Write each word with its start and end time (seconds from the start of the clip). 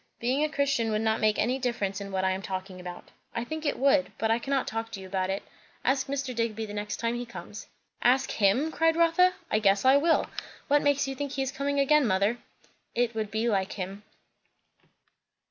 "Being 0.19 0.43
a 0.43 0.49
Christian 0.49 0.89
would 0.89 1.03
not 1.03 1.19
make 1.21 1.37
any 1.37 1.59
difference 1.59 2.01
in 2.01 2.11
what 2.11 2.23
I 2.25 2.31
am 2.31 2.41
talking 2.41 2.79
about." 2.79 3.11
"I 3.35 3.43
think 3.43 3.67
it 3.67 3.77
would; 3.77 4.11
but 4.17 4.31
I 4.31 4.39
cannot 4.39 4.65
talk 4.67 4.91
to 4.93 4.99
you 4.99 5.05
about 5.05 5.29
it, 5.29 5.43
Ask 5.85 6.07
Mr. 6.07 6.33
Digby 6.33 6.65
the 6.65 6.73
next 6.73 6.97
time 6.97 7.13
he 7.13 7.23
comes." 7.23 7.67
"Ask 8.01 8.31
him!" 8.31 8.71
cried 8.71 8.95
Rotha. 8.95 9.35
"I 9.51 9.59
guess 9.59 9.85
I 9.85 9.97
will! 9.97 10.25
What 10.67 10.81
makes 10.81 11.07
you 11.07 11.13
think 11.13 11.33
he 11.33 11.43
is 11.43 11.51
coming 11.51 11.79
again, 11.79 12.07
mother?" 12.07 12.39
"It 12.95 13.13
would 13.13 13.29
be 13.29 13.47
like 13.47 13.73
him." 13.73 14.01